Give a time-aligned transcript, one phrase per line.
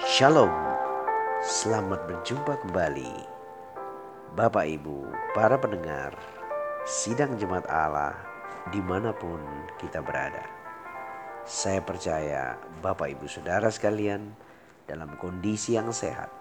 [0.00, 0.48] Shalom,
[1.44, 3.12] selamat berjumpa kembali.
[4.32, 6.16] Bapak Ibu, para pendengar
[6.88, 8.16] Sidang Jemaat Allah
[8.72, 9.36] di mana pun
[9.76, 10.40] kita berada.
[11.44, 14.32] Saya percaya Bapak Ibu Saudara sekalian
[14.88, 16.32] dalam kondisi yang sehat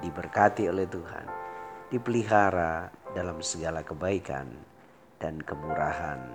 [0.00, 1.28] Diberkati oleh Tuhan
[1.92, 4.48] Dipelihara dalam segala kebaikan
[5.20, 6.32] dan kemurahan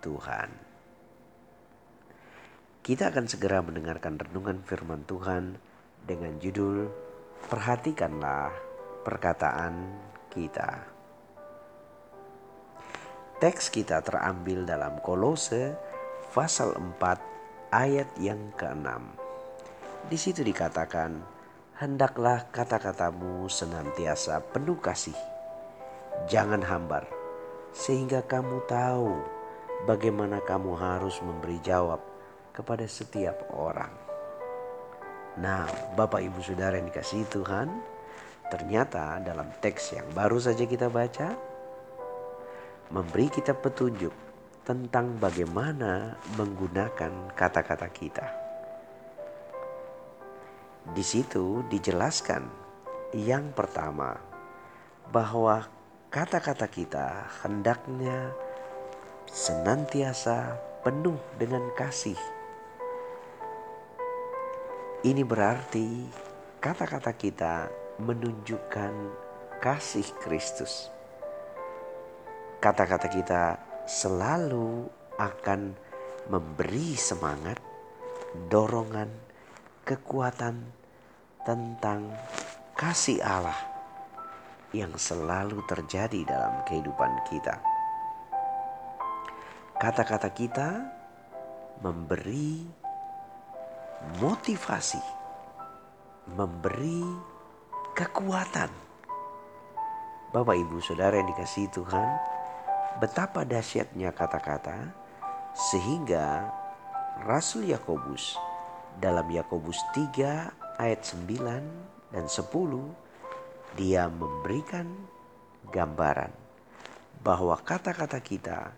[0.00, 0.48] Tuhan.
[2.80, 5.73] Kita akan segera mendengarkan renungan firman Tuhan
[6.04, 6.84] dengan judul
[7.48, 8.52] Perhatikanlah
[9.04, 9.74] Perkataan
[10.28, 10.84] Kita.
[13.40, 15.72] Teks kita terambil dalam Kolose
[16.32, 18.88] pasal 4 ayat yang ke-6.
[20.12, 21.24] Di situ dikatakan,
[21.80, 25.16] "Hendaklah kata-katamu senantiasa penuh kasih,
[26.28, 27.08] jangan hambar,
[27.72, 29.18] sehingga kamu tahu
[29.88, 32.00] bagaimana kamu harus memberi jawab
[32.54, 34.03] kepada setiap orang.
[35.34, 35.66] Nah,
[35.98, 37.66] Bapak Ibu Saudara yang dikasih Tuhan,
[38.54, 41.34] ternyata dalam teks yang baru saja kita baca
[42.94, 44.14] memberi kita petunjuk
[44.62, 48.26] tentang bagaimana menggunakan kata-kata kita.
[50.94, 52.46] Di situ dijelaskan
[53.18, 54.14] yang pertama
[55.10, 55.66] bahwa
[56.14, 58.30] kata-kata kita hendaknya
[59.26, 60.54] senantiasa
[60.86, 62.33] penuh dengan kasih
[65.04, 66.08] ini berarti
[66.64, 67.68] kata-kata kita
[68.00, 68.94] menunjukkan
[69.60, 70.88] kasih Kristus.
[72.56, 73.42] Kata-kata kita
[73.84, 74.88] selalu
[75.20, 75.76] akan
[76.32, 77.60] memberi semangat,
[78.48, 79.12] dorongan,
[79.84, 80.64] kekuatan
[81.44, 82.08] tentang
[82.72, 83.60] kasih Allah
[84.72, 87.60] yang selalu terjadi dalam kehidupan kita.
[89.76, 90.68] Kata-kata kita
[91.84, 92.83] memberi
[94.20, 95.00] motivasi,
[96.36, 97.04] memberi
[97.96, 98.70] kekuatan.
[100.34, 102.08] Bapak Ibu Saudara yang dikasihi Tuhan,
[102.98, 104.90] betapa dahsyatnya kata-kata
[105.54, 106.50] sehingga
[107.22, 108.34] Rasul Yakobus
[108.98, 112.50] dalam Yakobus 3 ayat 9 dan 10
[113.78, 114.86] dia memberikan
[115.70, 116.30] gambaran
[117.22, 118.74] bahwa kata-kata kita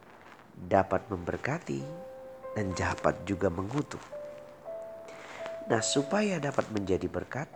[0.56, 1.80] dapat memberkati
[2.56, 4.00] dan dapat juga mengutuk.
[5.66, 7.50] Nah, supaya dapat menjadi berkat,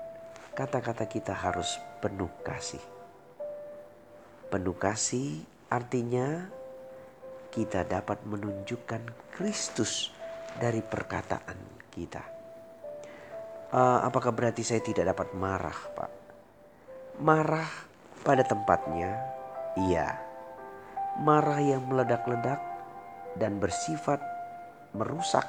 [0.59, 2.83] kata-kata kita harus penuh kasih.
[4.51, 6.51] Penuh kasih artinya
[7.55, 10.11] kita dapat menunjukkan Kristus
[10.59, 11.59] dari perkataan
[11.95, 12.23] kita.
[13.71, 16.11] Uh, apakah berarti saya tidak dapat marah, Pak?
[17.23, 17.71] Marah
[18.27, 19.23] pada tempatnya,
[19.87, 20.19] iya.
[21.23, 22.59] Marah yang meledak-ledak
[23.39, 24.19] dan bersifat
[24.91, 25.47] merusak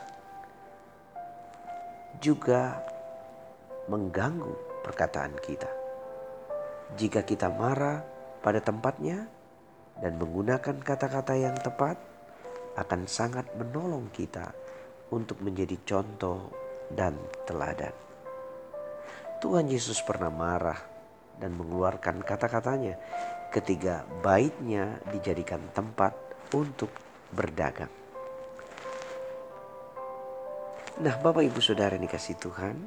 [2.21, 2.77] juga
[3.89, 5.67] mengganggu perkataan kita.
[6.95, 8.05] Jika kita marah
[8.45, 9.25] pada tempatnya
[9.97, 11.97] dan menggunakan kata-kata yang tepat,
[12.77, 14.53] akan sangat menolong kita
[15.11, 16.47] untuk menjadi contoh
[16.93, 17.91] dan teladan.
[19.41, 20.77] Tuhan Yesus pernah marah
[21.41, 22.95] dan mengeluarkan kata-katanya
[23.49, 26.13] ketika baitnya dijadikan tempat
[26.53, 26.93] untuk
[27.33, 28.00] berdagang.
[31.01, 32.77] Nah Bapak Ibu Saudara yang dikasih Tuhan,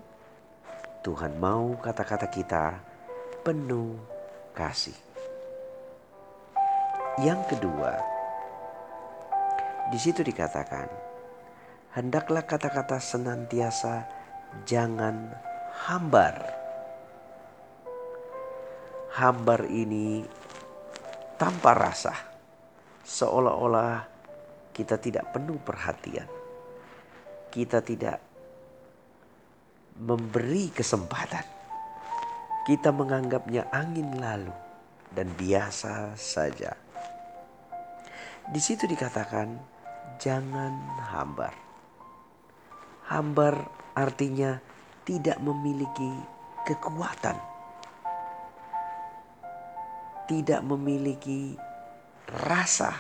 [1.02, 2.78] Tuhan mau kata-kata kita
[3.42, 3.98] penuh
[4.54, 4.94] kasih.
[7.18, 7.98] Yang kedua,
[9.90, 10.86] di situ dikatakan,
[11.98, 14.06] hendaklah kata-kata senantiasa
[14.62, 15.34] jangan
[15.82, 16.38] hambar.
[19.18, 20.22] Hambar ini
[21.34, 22.14] tanpa rasa,
[23.02, 24.06] seolah-olah
[24.70, 26.43] kita tidak penuh perhatian
[27.54, 28.18] kita tidak
[30.02, 31.46] memberi kesempatan.
[32.66, 34.50] Kita menganggapnya angin lalu
[35.14, 36.74] dan biasa saja.
[38.50, 39.54] Di situ dikatakan
[40.18, 40.74] jangan
[41.14, 41.54] hambar.
[43.06, 43.54] Hambar
[43.94, 44.58] artinya
[45.06, 46.10] tidak memiliki
[46.66, 47.38] kekuatan.
[50.24, 51.54] Tidak memiliki
[52.48, 52.96] rasa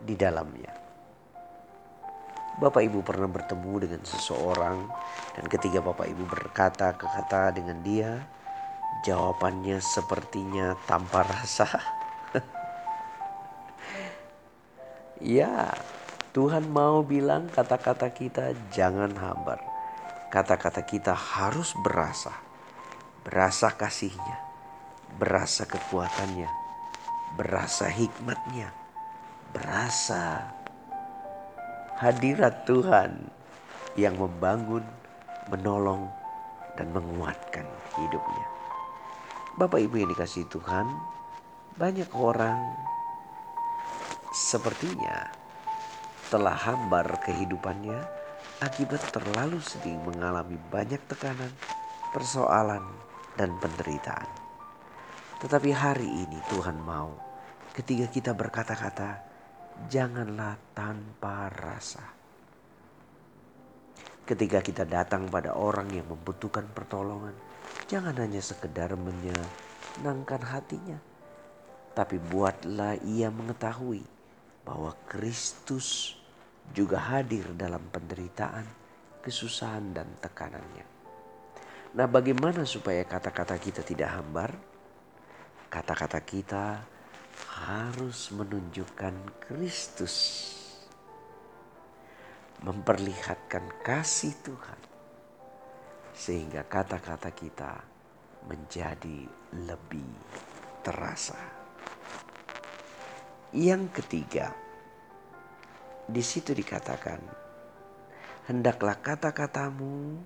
[0.00, 0.85] di dalamnya.
[2.56, 4.88] Bapak Ibu pernah bertemu dengan seseorang
[5.36, 8.24] dan ketika Bapak Ibu berkata ke kata dengan dia,
[9.04, 11.68] jawabannya sepertinya tanpa rasa.
[15.20, 15.68] ya,
[16.32, 19.60] Tuhan mau bilang kata-kata kita jangan hambar.
[20.32, 22.32] Kata-kata kita harus berasa.
[23.20, 24.40] Berasa kasihnya,
[25.20, 26.48] berasa kekuatannya,
[27.36, 28.72] berasa hikmatnya,
[29.52, 30.56] berasa
[31.96, 33.32] hadirat Tuhan
[33.96, 34.84] yang membangun,
[35.48, 36.12] menolong,
[36.76, 37.64] dan menguatkan
[37.96, 38.46] hidupnya.
[39.56, 40.84] Bapak Ibu yang dikasih Tuhan,
[41.80, 42.60] banyak orang
[44.28, 45.32] sepertinya
[46.28, 47.96] telah hambar kehidupannya
[48.60, 51.52] akibat terlalu sering mengalami banyak tekanan,
[52.12, 52.84] persoalan,
[53.40, 54.28] dan penderitaan.
[55.40, 57.16] Tetapi hari ini Tuhan mau
[57.72, 59.25] ketika kita berkata-kata,
[59.86, 62.04] janganlah tanpa rasa.
[64.26, 67.34] Ketika kita datang pada orang yang membutuhkan pertolongan,
[67.86, 70.98] jangan hanya sekedar menyenangkan hatinya,
[71.94, 74.02] tapi buatlah ia mengetahui
[74.66, 76.18] bahwa Kristus
[76.74, 78.66] juga hadir dalam penderitaan,
[79.22, 80.86] kesusahan, dan tekanannya.
[81.94, 84.50] Nah, bagaimana supaya kata-kata kita tidak hambar?
[85.70, 86.82] Kata-kata kita
[87.36, 90.16] harus menunjukkan Kristus,
[92.64, 94.80] memperlihatkan kasih Tuhan,
[96.16, 97.72] sehingga kata-kata kita
[98.48, 99.28] menjadi
[99.68, 100.10] lebih
[100.80, 101.38] terasa.
[103.56, 104.52] Yang ketiga,
[106.06, 107.18] di situ dikatakan,
[108.46, 110.22] hendaklah kata-katamu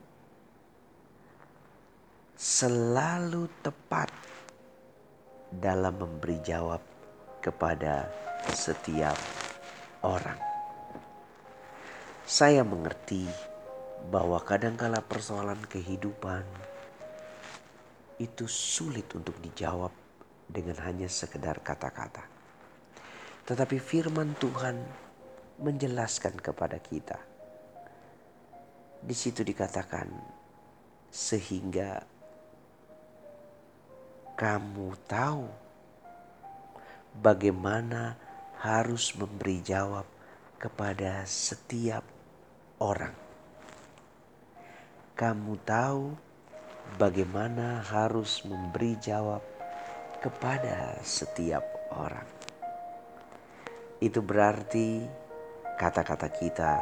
[2.37, 4.12] selalu tepat
[5.53, 6.89] dalam memberi jawab
[7.40, 8.06] kepada
[8.52, 9.16] setiap
[10.04, 10.38] orang.
[12.28, 13.26] Saya mengerti
[14.08, 16.46] bahwa kadangkala persoalan kehidupan
[18.20, 19.90] itu sulit untuk dijawab
[20.46, 22.22] dengan hanya sekedar kata-kata.
[23.48, 24.76] Tetapi firman Tuhan
[25.58, 27.19] menjelaskan kepada kita.
[29.00, 30.06] Di situ dikatakan
[31.08, 32.04] sehingga
[34.37, 35.69] kamu tahu
[37.17, 38.15] bagaimana
[38.61, 40.05] harus memberi jawab
[40.61, 42.05] kepada setiap
[42.79, 43.17] orang.
[45.17, 46.12] Kamu tahu
[47.01, 49.41] bagaimana harus memberi jawab
[50.21, 51.65] kepada setiap
[51.97, 52.29] orang.
[54.01, 55.05] Itu berarti
[55.81, 56.73] kata-kata kita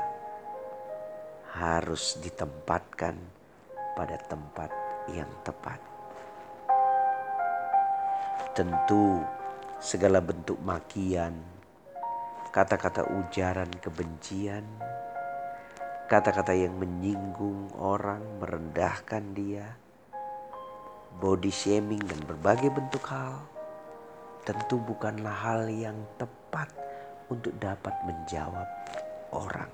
[1.55, 3.15] harus ditempatkan
[3.99, 4.71] pada tempat
[5.11, 5.79] yang tepat.
[8.55, 9.23] Tentu
[9.79, 11.39] segala bentuk makian,
[12.51, 14.67] kata-kata ujaran kebencian,
[16.11, 19.79] kata-kata yang menyinggung orang, merendahkan dia,
[21.23, 23.39] body shaming dan berbagai bentuk hal,
[24.43, 26.75] tentu bukanlah hal yang tepat
[27.31, 28.67] untuk dapat menjawab
[29.31, 29.71] orang.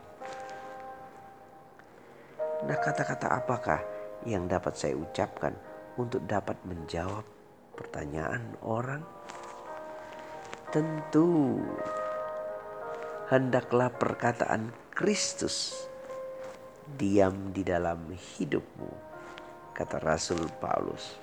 [2.68, 3.80] Nah, kata-kata apakah
[4.28, 5.56] yang dapat saya ucapkan
[5.96, 7.24] untuk dapat menjawab
[7.72, 9.00] pertanyaan orang?
[10.74, 11.62] Tentu
[13.30, 15.86] hendaklah perkataan Kristus
[16.98, 18.90] diam di dalam hidupmu,
[19.70, 21.14] kata Rasul Paulus.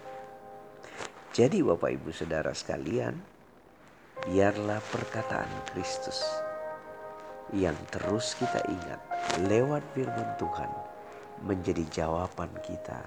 [1.35, 3.19] Jadi Bapak Ibu Saudara sekalian,
[4.23, 6.23] biarlah perkataan Kristus
[7.51, 9.03] yang terus kita ingat
[9.51, 10.71] lewat firman Tuhan
[11.43, 13.03] menjadi jawaban kita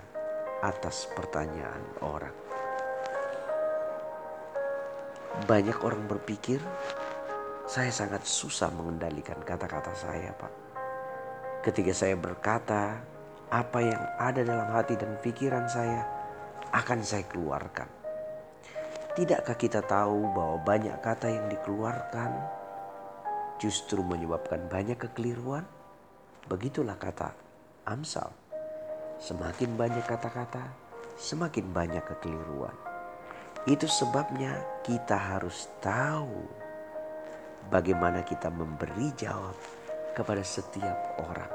[0.61, 2.37] atas pertanyaan orang.
[5.43, 6.63] Banyak orang berpikir,
[7.67, 10.53] saya sangat susah mengendalikan kata-kata saya, Pak.
[11.67, 13.03] Ketika saya berkata,
[13.51, 16.07] apa yang ada dalam hati dan pikiran saya
[16.71, 17.91] akan saya keluarkan.
[19.15, 22.31] Tidakkah kita tahu bahwa banyak kata yang dikeluarkan
[23.63, 25.63] justru menyebabkan banyak kekeliruan?
[26.51, 27.31] Begitulah kata
[27.87, 28.35] Amsal.
[29.23, 30.67] Semakin banyak kata-kata,
[31.15, 32.94] semakin banyak kekeliruan.
[33.65, 36.45] Itu sebabnya kita harus tahu
[37.73, 39.57] bagaimana kita memberi jawab
[40.13, 41.49] kepada setiap orang.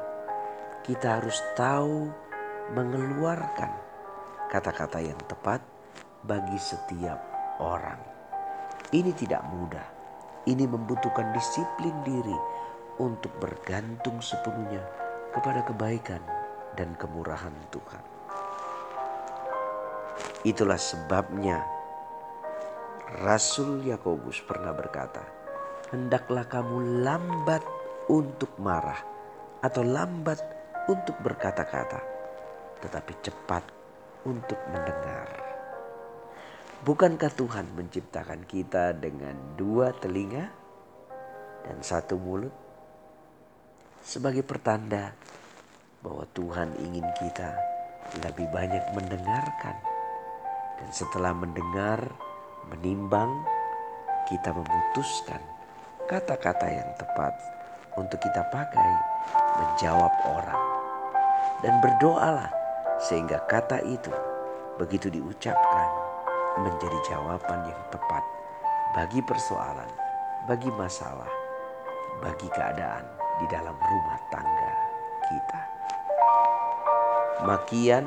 [0.82, 2.10] Kita harus tahu
[2.74, 3.70] mengeluarkan
[4.50, 5.62] kata-kata yang tepat
[6.26, 7.22] bagi setiap
[7.62, 8.02] orang.
[8.90, 9.88] Ini tidak mudah.
[10.50, 12.38] Ini membutuhkan disiplin diri
[12.98, 14.82] untuk bergantung sepenuhnya
[15.30, 16.26] kepada kebaikan
[16.74, 18.04] dan kemurahan Tuhan.
[20.42, 21.79] Itulah sebabnya
[23.10, 25.26] Rasul Yakobus pernah berkata,
[25.90, 27.66] "Hendaklah kamu lambat
[28.06, 29.02] untuk marah
[29.66, 30.38] atau lambat
[30.86, 31.98] untuk berkata-kata,
[32.86, 33.66] tetapi cepat
[34.30, 35.26] untuk mendengar."
[36.86, 40.46] Bukankah Tuhan menciptakan kita dengan dua telinga
[41.66, 42.54] dan satu mulut
[44.06, 45.18] sebagai pertanda
[46.06, 47.58] bahwa Tuhan ingin kita
[48.22, 49.76] lebih banyak mendengarkan
[50.80, 52.29] dan setelah mendengar
[52.68, 53.32] menimbang,
[54.28, 55.40] kita memutuskan
[56.10, 57.34] kata-kata yang tepat
[57.96, 58.92] untuk kita pakai
[59.62, 60.64] menjawab orang.
[61.64, 62.52] Dan berdoalah
[63.00, 64.12] sehingga kata itu
[64.80, 65.90] begitu diucapkan
[66.60, 68.24] menjadi jawaban yang tepat
[68.96, 69.92] bagi persoalan,
[70.48, 71.30] bagi masalah,
[72.24, 73.06] bagi keadaan
[73.40, 74.74] di dalam rumah tangga
[75.30, 75.62] kita.
[77.48, 78.06] Makian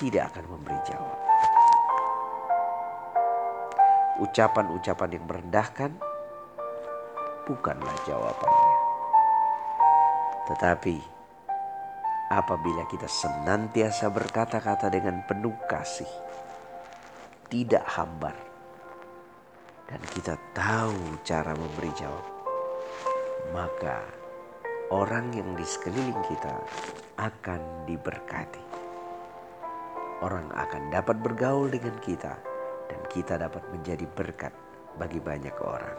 [0.00, 1.25] tidak akan memberi jawab.
[4.16, 5.92] Ucapan-ucapan yang merendahkan
[7.44, 8.76] bukanlah jawabannya.
[10.46, 10.96] Tetapi
[12.32, 16.10] apabila kita senantiasa berkata-kata dengan penuh kasih,
[17.46, 18.34] tidak hambar,
[19.86, 22.26] dan kita tahu cara memberi jawab,
[23.54, 24.02] maka
[24.90, 26.54] orang yang di sekeliling kita
[27.18, 28.64] akan diberkati.
[30.24, 32.34] Orang akan dapat bergaul dengan kita,
[32.86, 34.54] dan kita dapat menjadi berkat
[34.96, 35.96] bagi banyak orang.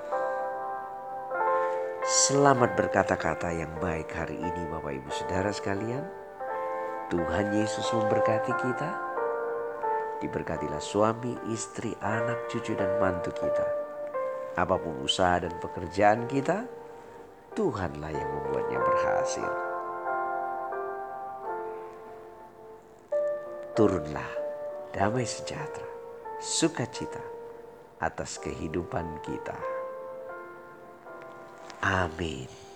[2.08, 6.08] Selamat berkata-kata yang baik hari ini, Bapak Ibu Saudara sekalian.
[7.12, 8.90] Tuhan Yesus memberkati kita.
[10.24, 13.68] Diberkatilah suami, istri, anak, cucu, dan mantu kita.
[14.56, 16.64] Apa pun usaha dan pekerjaan kita,
[17.54, 19.52] Tuhanlah yang membuatnya berhasil.
[23.76, 24.32] Turunlah
[24.96, 25.86] damai sejahtera,
[26.38, 27.22] sukacita
[27.98, 29.58] atas kehidupan kita.
[31.82, 32.67] Amin.